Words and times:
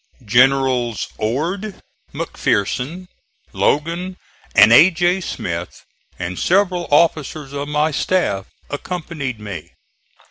Generals 0.25 1.09
Ord, 1.19 1.79
McPherson, 2.11 3.05
Logan 3.53 4.17
and 4.55 4.73
A. 4.73 4.89
J. 4.89 5.21
Smith, 5.21 5.85
and 6.17 6.39
several 6.39 6.87
officers 6.89 7.53
of 7.53 7.67
my 7.67 7.91
staff, 7.91 8.47
accompanied 8.71 9.39
me. 9.39 9.73